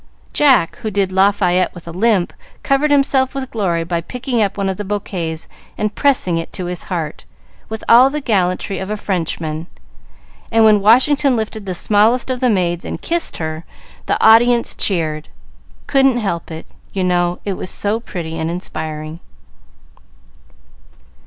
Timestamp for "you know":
16.91-17.39